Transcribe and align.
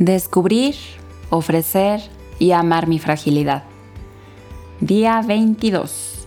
Descubrir, 0.00 0.76
ofrecer 1.28 2.00
y 2.38 2.52
amar 2.52 2.86
mi 2.86 2.98
fragilidad. 2.98 3.64
Día 4.80 5.20
22. 5.20 6.26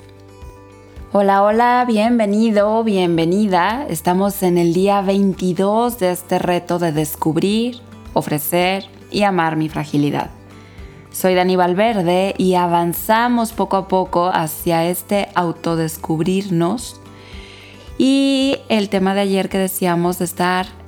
Hola, 1.11 1.41
hola, 1.41 1.83
bienvenido, 1.87 2.83
bienvenida. 2.83 3.87
Estamos 3.89 4.43
en 4.43 4.59
el 4.59 4.75
día 4.75 5.01
22 5.01 5.97
de 5.97 6.11
este 6.11 6.37
reto 6.37 6.77
de 6.77 6.91
descubrir, 6.91 7.79
ofrecer 8.13 8.85
y 9.09 9.23
amar 9.23 9.55
mi 9.55 9.69
fragilidad. 9.69 10.29
Soy 11.11 11.33
Dani 11.33 11.55
Valverde 11.55 12.35
y 12.37 12.53
avanzamos 12.53 13.53
poco 13.53 13.77
a 13.77 13.87
poco 13.87 14.29
hacia 14.31 14.85
este 14.85 15.29
autodescubrirnos 15.33 17.01
y 17.97 18.57
el 18.69 18.89
tema 18.89 19.15
de 19.15 19.21
ayer 19.21 19.49
que 19.49 19.57
decíamos 19.57 20.19
de 20.19 20.25
estar 20.25 20.82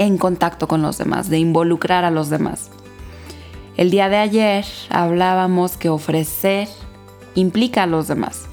en 0.00 0.16
contacto 0.16 0.66
con 0.66 0.80
los 0.80 0.96
demás, 0.96 1.28
de 1.28 1.38
involucrar 1.38 2.06
a 2.06 2.10
los 2.10 2.30
demás. 2.30 2.70
El 3.76 3.90
día 3.90 4.08
de 4.08 4.16
ayer 4.16 4.64
hablábamos 4.88 5.76
que 5.76 5.90
ofrecer 5.90 6.68
implica 7.34 7.82
a 7.82 7.86
los 7.86 8.08
demás. 8.08 8.46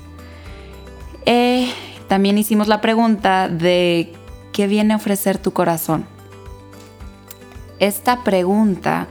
Eh, 1.26 1.72
también 2.10 2.38
hicimos 2.38 2.68
la 2.68 2.82
pregunta 2.82 3.48
de 3.48 4.12
qué 4.52 4.68
viene 4.68 4.94
a 4.94 4.98
ofrecer 4.98 5.38
tu 5.38 5.54
corazón. 5.54 6.06
Esta 7.80 8.26
pregunta 8.26 9.08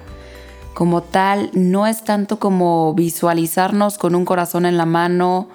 como 0.74 1.02
tal 1.02 1.48
no 1.54 1.86
es 1.86 2.04
tanto 2.04 2.38
como 2.38 2.92
visualizarnos 2.92 3.96
con 3.96 4.14
un 4.14 4.26
corazón 4.26 4.66
en 4.66 4.76
la 4.76 4.84
mano, 4.84 5.48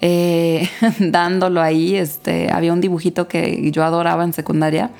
eh, 0.00 0.70
dándolo 1.00 1.60
ahí. 1.60 1.96
Este, 1.96 2.50
había 2.50 2.72
un 2.72 2.80
dibujito 2.80 3.28
que 3.28 3.70
yo 3.70 3.84
adoraba 3.84 4.24
en 4.24 4.32
secundaria, 4.32 4.90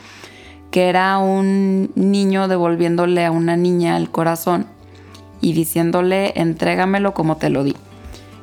que 0.74 0.88
era 0.88 1.18
un 1.18 1.92
niño 1.94 2.48
devolviéndole 2.48 3.24
a 3.24 3.30
una 3.30 3.56
niña 3.56 3.96
el 3.96 4.10
corazón 4.10 4.66
y 5.40 5.52
diciéndole, 5.52 6.32
entrégamelo 6.34 7.14
como 7.14 7.36
te 7.36 7.48
lo 7.48 7.62
di. 7.62 7.76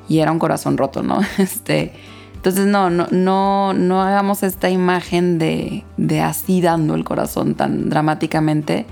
Y 0.07 0.19
era 0.19 0.31
un 0.31 0.39
corazón 0.39 0.77
roto, 0.77 1.03
¿no? 1.03 1.19
Este, 1.37 1.91
entonces 2.35 2.67
no, 2.67 2.89
no, 2.89 3.07
no, 3.11 3.73
no 3.73 4.01
hagamos 4.01 4.43
esta 4.43 4.69
imagen 4.69 5.39
de, 5.39 5.83
de 5.97 6.21
así 6.21 6.61
dando 6.61 6.95
el 6.95 7.03
corazón 7.03 7.55
tan 7.55 7.89
dramáticamente, 7.89 8.85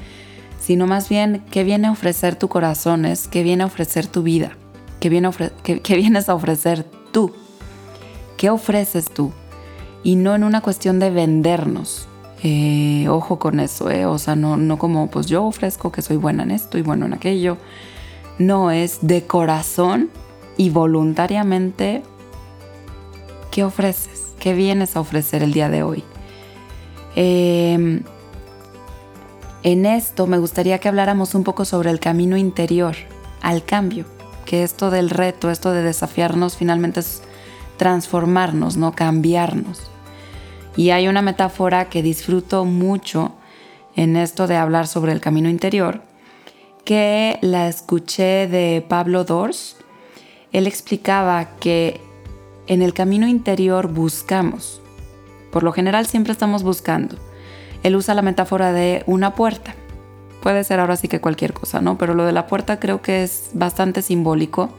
sino 0.59 0.85
más 0.85 1.07
bien 1.07 1.41
qué 1.49 1.63
viene 1.63 1.87
a 1.87 1.91
ofrecer 1.91 2.35
tu 2.35 2.49
corazón 2.49 3.05
es, 3.05 3.29
qué 3.29 3.43
viene 3.43 3.63
a 3.63 3.67
ofrecer 3.67 4.05
tu 4.05 4.21
vida, 4.21 4.51
qué, 4.99 5.07
viene 5.07 5.29
qué 5.63 5.95
vienes 5.95 6.27
a 6.27 6.35
ofrecer 6.35 6.83
tú, 7.13 7.33
qué 8.35 8.49
ofreces 8.49 9.09
tú, 9.09 9.31
y 10.03 10.17
no 10.17 10.35
en 10.35 10.43
una 10.43 10.59
cuestión 10.59 10.99
de 10.99 11.09
vendernos, 11.09 12.08
eh, 12.41 13.07
ojo 13.09 13.37
con 13.37 13.59
eso, 13.59 13.89
eh. 13.89 14.05
o 14.05 14.17
sea, 14.17 14.35
no, 14.35 14.55
no 14.55 14.77
como 14.77 15.09
pues 15.09 15.25
yo 15.25 15.43
ofrezco 15.43 15.91
que 15.91 16.01
soy 16.01 16.17
buena 16.17 16.43
en 16.43 16.51
esto 16.51 16.77
y 16.77 16.81
bueno 16.81 17.05
en 17.05 17.13
aquello. 17.13 17.57
No, 18.37 18.71
es 18.71 18.99
de 19.01 19.25
corazón 19.25 20.09
y 20.55 20.69
voluntariamente 20.69 22.03
qué 23.51 23.63
ofreces, 23.65 24.33
qué 24.39 24.53
vienes 24.53 24.95
a 24.95 25.01
ofrecer 25.01 25.43
el 25.43 25.51
día 25.51 25.69
de 25.69 25.83
hoy. 25.83 26.03
Em, 27.15 28.03
en 29.63 29.85
esto 29.85 30.25
me 30.25 30.37
gustaría 30.37 30.79
que 30.79 30.87
habláramos 30.87 31.35
un 31.35 31.43
poco 31.43 31.65
sobre 31.65 31.91
el 31.91 31.99
camino 31.99 32.37
interior 32.37 32.95
al 33.41 33.65
cambio, 33.65 34.05
que 34.45 34.63
esto 34.63 34.89
del 34.89 35.09
reto, 35.09 35.51
esto 35.51 35.71
de 35.71 35.83
desafiarnos 35.83 36.55
finalmente 36.55 37.01
es 37.01 37.21
transformarnos, 37.75 38.77
no 38.77 38.93
cambiarnos. 38.93 39.89
Y 40.75 40.91
hay 40.91 41.07
una 41.07 41.21
metáfora 41.21 41.89
que 41.89 42.03
disfruto 42.03 42.65
mucho 42.65 43.33
en 43.95 44.15
esto 44.15 44.47
de 44.47 44.55
hablar 44.55 44.87
sobre 44.87 45.11
el 45.11 45.19
camino 45.19 45.49
interior, 45.49 46.01
que 46.85 47.37
la 47.41 47.67
escuché 47.67 48.47
de 48.47 48.85
Pablo 48.87 49.23
Dors. 49.23 49.77
Él 50.51 50.67
explicaba 50.67 51.57
que 51.59 51.99
en 52.67 52.81
el 52.81 52.93
camino 52.93 53.27
interior 53.27 53.87
buscamos. 53.87 54.81
Por 55.51 55.63
lo 55.63 55.71
general 55.71 56.05
siempre 56.05 56.31
estamos 56.31 56.63
buscando. 56.63 57.17
Él 57.83 57.95
usa 57.95 58.13
la 58.13 58.21
metáfora 58.21 58.71
de 58.71 59.03
una 59.07 59.35
puerta. 59.35 59.73
Puede 60.41 60.63
ser 60.63 60.79
ahora 60.79 60.95
sí 60.95 61.07
que 61.07 61.19
cualquier 61.19 61.53
cosa, 61.53 61.81
¿no? 61.81 61.97
Pero 61.97 62.13
lo 62.13 62.25
de 62.25 62.31
la 62.31 62.47
puerta 62.47 62.79
creo 62.79 63.01
que 63.01 63.23
es 63.23 63.49
bastante 63.53 64.01
simbólico. 64.01 64.69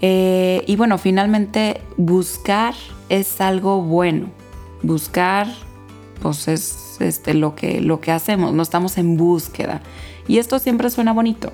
Eh, 0.00 0.64
y 0.66 0.76
bueno, 0.76 0.98
finalmente 0.98 1.80
buscar 1.96 2.74
es 3.08 3.40
algo 3.40 3.82
bueno 3.82 4.30
buscar, 4.82 5.48
pues 6.22 6.48
es 6.48 6.96
este, 7.00 7.34
lo, 7.34 7.54
que, 7.54 7.80
lo 7.80 8.00
que 8.00 8.12
hacemos, 8.12 8.52
no 8.52 8.62
estamos 8.62 8.98
en 8.98 9.16
búsqueda. 9.16 9.82
Y 10.28 10.38
esto 10.38 10.58
siempre 10.58 10.90
suena 10.90 11.12
bonito, 11.12 11.52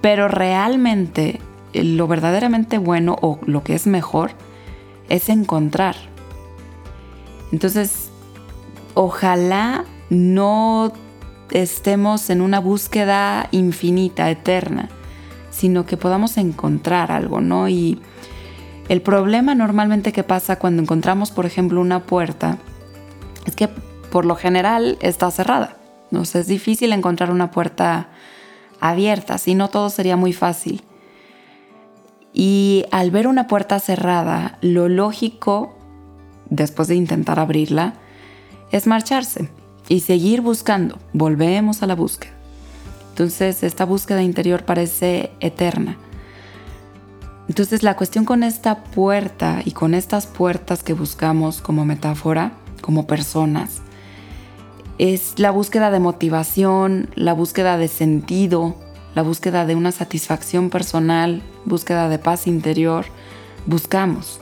pero 0.00 0.28
realmente 0.28 1.40
eh, 1.72 1.84
lo 1.84 2.06
verdaderamente 2.08 2.78
bueno 2.78 3.16
o 3.20 3.38
lo 3.46 3.62
que 3.62 3.74
es 3.74 3.86
mejor 3.86 4.32
es 5.08 5.28
encontrar. 5.28 5.96
Entonces, 7.52 8.10
ojalá 8.94 9.84
no 10.10 10.92
estemos 11.50 12.30
en 12.30 12.40
una 12.40 12.60
búsqueda 12.60 13.48
infinita, 13.52 14.30
eterna, 14.30 14.88
sino 15.50 15.86
que 15.86 15.96
podamos 15.96 16.38
encontrar 16.38 17.12
algo, 17.12 17.40
¿no? 17.40 17.68
Y 17.68 18.00
el 18.88 19.02
problema 19.02 19.54
normalmente 19.54 20.12
que 20.12 20.22
pasa 20.22 20.58
cuando 20.58 20.82
encontramos, 20.82 21.30
por 21.30 21.46
ejemplo, 21.46 21.80
una 21.80 22.04
puerta 22.04 22.58
es 23.44 23.56
que 23.56 23.68
por 24.10 24.24
lo 24.24 24.36
general 24.36 24.96
está 25.00 25.30
cerrada. 25.30 25.76
¿no? 26.10 26.22
es 26.22 26.46
difícil 26.46 26.92
encontrar 26.92 27.30
una 27.30 27.50
puerta 27.50 28.08
abierta, 28.80 29.38
si 29.38 29.54
no 29.54 29.68
todo 29.68 29.90
sería 29.90 30.16
muy 30.16 30.32
fácil. 30.32 30.82
Y 32.32 32.84
al 32.92 33.10
ver 33.10 33.26
una 33.26 33.46
puerta 33.46 33.80
cerrada, 33.80 34.58
lo 34.60 34.88
lógico, 34.88 35.76
después 36.50 36.86
de 36.86 36.94
intentar 36.94 37.40
abrirla, 37.40 37.94
es 38.70 38.86
marcharse 38.86 39.50
y 39.88 40.00
seguir 40.00 40.42
buscando. 40.42 40.98
Volvemos 41.12 41.82
a 41.82 41.86
la 41.86 41.94
búsqueda. 41.94 42.32
Entonces 43.10 43.62
esta 43.62 43.84
búsqueda 43.86 44.22
interior 44.22 44.64
parece 44.64 45.30
eterna. 45.40 45.96
Entonces 47.48 47.82
la 47.82 47.96
cuestión 47.96 48.24
con 48.24 48.42
esta 48.42 48.82
puerta 48.82 49.62
y 49.64 49.72
con 49.72 49.94
estas 49.94 50.26
puertas 50.26 50.82
que 50.82 50.92
buscamos 50.92 51.60
como 51.60 51.84
metáfora, 51.84 52.52
como 52.80 53.06
personas, 53.06 53.82
es 54.98 55.38
la 55.38 55.50
búsqueda 55.50 55.90
de 55.90 56.00
motivación, 56.00 57.10
la 57.14 57.34
búsqueda 57.34 57.76
de 57.76 57.88
sentido, 57.88 58.76
la 59.14 59.22
búsqueda 59.22 59.64
de 59.64 59.74
una 59.74 59.92
satisfacción 59.92 60.70
personal, 60.70 61.42
búsqueda 61.64 62.08
de 62.08 62.18
paz 62.18 62.46
interior. 62.46 63.06
Buscamos. 63.66 64.40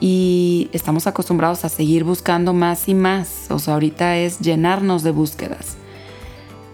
Y 0.00 0.68
estamos 0.72 1.06
acostumbrados 1.06 1.64
a 1.64 1.68
seguir 1.68 2.04
buscando 2.04 2.52
más 2.52 2.88
y 2.88 2.94
más. 2.94 3.46
O 3.50 3.58
sea, 3.58 3.74
ahorita 3.74 4.16
es 4.16 4.40
llenarnos 4.40 5.02
de 5.02 5.12
búsquedas. 5.12 5.76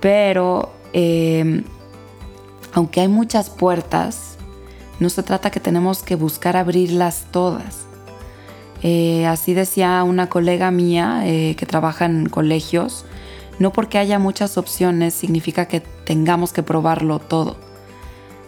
Pero 0.01 0.73
eh, 0.95 1.63
aunque 2.73 3.01
hay 3.03 3.09
muchas 3.09 3.51
puertas, 3.51 4.38
no 5.01 5.09
se 5.11 5.23
trata 5.23 5.51
que 5.51 5.61
tenemos 5.61 6.03
que 6.03 6.17
buscar 6.17 6.57
abrirlas 6.57 7.27
todas. 7.31 7.87
Eh, 8.83 9.27
así 9.27 9.55
decía 9.55 10.03
una 10.05 10.29
colega 10.29 10.71
mía 10.71 11.23
eh, 11.25 11.57
que 11.57 11.67
trabaja 11.67 12.07
en 12.07 12.29
colegios, 12.29 13.05
no 13.59 13.73
porque 13.73 13.99
haya 13.99 14.19
muchas 14.19 14.57
opciones 14.57 15.15
significa 15.15 15.67
que 15.67 15.81
tengamos 15.81 16.53
que 16.53 16.63
probarlo 16.63 17.19
todo. 17.19 17.57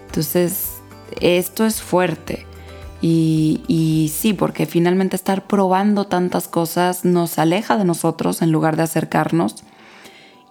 Entonces, 0.06 0.80
esto 1.20 1.66
es 1.66 1.82
fuerte. 1.82 2.46
Y, 3.02 3.62
y, 3.66 4.12
sí, 4.14 4.34
porque 4.34 4.66
finalmente 4.66 5.16
estar 5.16 5.46
probando 5.46 6.06
tantas 6.06 6.48
cosas 6.48 7.04
nos 7.04 7.38
aleja 7.38 7.78
de 7.78 7.84
nosotros 7.84 8.42
en 8.42 8.52
lugar 8.52 8.76
de 8.76 8.82
acercarnos 8.82 9.64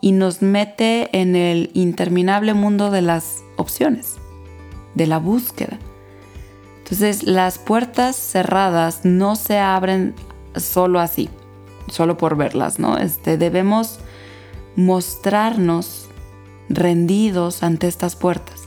y 0.02 0.14
nos 0.14 0.42
mete 0.42 1.10
en 1.20 1.36
el 1.36 1.70
interminable 1.74 2.56
mundo 2.56 2.90
de 2.90 3.04
las 3.04 3.44
opciones, 3.56 4.16
de 4.96 5.06
la 5.06 5.20
búsqueda. 5.20 5.78
Entonces 6.92 7.24
las 7.24 7.60
puertas 7.60 8.16
cerradas 8.16 9.02
no 9.04 9.36
se 9.36 9.60
abren 9.60 10.16
solo 10.56 11.00
así, 11.00 11.30
solo 11.88 12.18
por 12.18 12.36
verlas, 12.36 12.80
¿no? 12.80 12.98
Este, 12.98 13.38
debemos 13.38 14.00
mostrarnos 14.76 16.08
rendidos 16.68 17.62
ante 17.62 17.88
estas 17.88 18.16
puertas. 18.16 18.64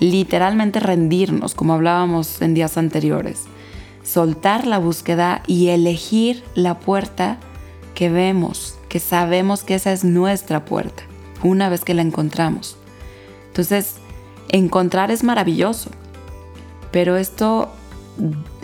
Literalmente 0.00 0.80
rendirnos, 0.80 1.54
como 1.54 1.74
hablábamos 1.74 2.40
en 2.40 2.54
días 2.54 2.78
anteriores. 2.78 3.44
Soltar 4.02 4.66
la 4.66 4.78
búsqueda 4.78 5.42
y 5.46 5.68
elegir 5.68 6.42
la 6.54 6.78
puerta 6.78 7.38
que 7.94 8.08
vemos, 8.08 8.78
que 8.88 9.00
sabemos 9.00 9.62
que 9.62 9.74
esa 9.74 9.92
es 9.92 10.04
nuestra 10.04 10.64
puerta, 10.64 11.02
una 11.42 11.68
vez 11.68 11.84
que 11.84 11.94
la 11.94 12.02
encontramos. 12.02 12.78
Entonces, 13.48 13.96
encontrar 14.48 15.10
es 15.10 15.24
maravilloso, 15.24 15.90
pero 16.90 17.16
esto, 17.16 17.70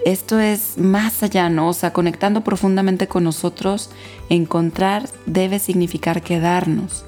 esto 0.04 0.40
es 0.40 0.78
más 0.78 1.22
allá, 1.22 1.48
¿no? 1.48 1.69
O 1.69 1.72
sea, 1.72 1.92
conectando 1.92 2.42
profundamente 2.42 3.06
con 3.06 3.24
nosotros, 3.24 3.90
encontrar 4.28 5.08
debe 5.26 5.58
significar 5.58 6.22
quedarnos. 6.22 7.04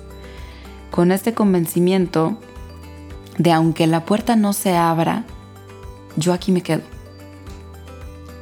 con 0.91 1.11
este 1.11 1.35
convencimiento 1.35 2.39
de 3.37 3.51
aunque 3.51 3.89
la 3.89 4.05
puerta 4.05 4.37
no 4.37 4.53
se 4.53 4.77
abra, 4.77 5.25
yo 6.17 6.33
aquí 6.33 6.53
me 6.53 6.63
quedo. 6.63 6.83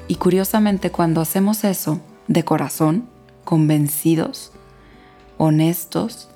Y 0.07 0.17
curiosamente 0.17 0.91
cuando 0.91 1.23
hacemos 1.23 1.65
eso 1.65 2.01
de 2.29 2.45
corazón, 2.45 3.09
convencidos, 3.45 4.53
honestos, 5.39 6.29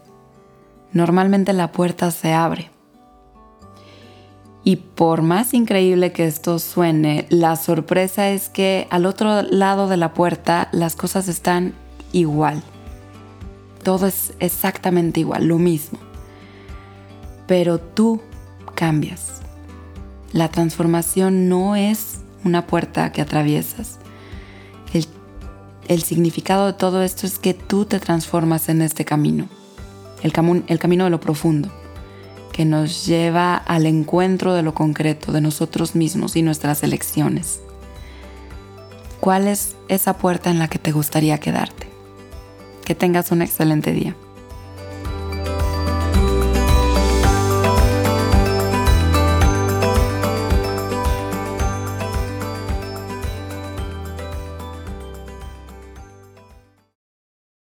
normalmente 0.93 1.53
la 1.53 1.71
puerta 1.73 2.11
se 2.11 2.33
abre. 2.33 2.71
Y 4.67 4.75
por 4.75 5.23
más 5.23 5.55
increíble 5.55 6.11
que 6.11 6.27
esto 6.27 6.59
suene, 6.59 7.27
la 7.29 7.55
sorpresa 7.55 8.31
es 8.31 8.49
que 8.49 8.89
al 8.91 9.07
otro 9.07 9.43
lado 9.43 9.87
de 9.87 9.97
la 9.97 10.13
puerta 10.13 10.69
las 10.73 10.97
cosas 10.97 11.29
están 11.29 11.73
igual. 12.11 12.65
Todo 13.85 14.09
es 14.09 14.35
exactamente 14.41 15.21
igual, 15.21 15.47
lo 15.47 15.59
mismo. 15.59 16.01
Pero 17.47 17.79
tú 17.79 18.21
cambias. 18.75 19.41
La 20.33 20.49
transformación 20.49 21.49
no 21.49 21.77
es 21.77 22.23
una 22.43 22.67
puerta 22.67 23.13
que 23.13 23.23
atraviesas. 23.23 24.01
El, 25.87 26.03
significado 26.03 26.67
de 26.67 26.73
todo 26.73 27.05
esto 27.05 27.29
es 27.29 27.39
que 27.39 27.55
tú 27.55 27.85
te 27.85 28.01
transformas 28.01 28.69
en 28.69 28.83
este 28.83 29.05
camino, 29.05 29.49
el, 30.25 30.33
camino 30.81 31.05
de 31.05 31.11
lo 31.11 31.21
profundo, 31.21 31.71
que 32.57 32.65
nos 32.65 33.05
lleva 33.05 33.55
al 33.55 33.85
encuentro 33.85 34.55
de 34.55 34.63
lo 34.63 34.73
concreto, 34.73 35.31
de 35.31 35.43
nosotros 35.43 35.95
mismos 35.95 36.37
y 36.37 36.43
nuestras 36.43 36.83
elecciones. 36.83 37.61
¿Cuál 39.21 39.47
es 39.47 39.77
esa 39.89 40.17
puerta 40.17 40.49
en 40.49 40.59
la 40.59 40.67
que 40.67 40.79
te 40.79 40.91
gustaría 40.91 41.39
quedarte? 41.39 41.87
Que 42.83 42.95
tengas 42.95 43.31
un 43.31 43.43
excelente 43.43 43.93
día. 43.93 44.17